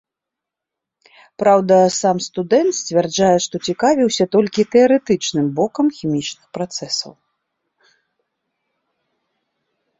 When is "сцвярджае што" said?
2.79-3.55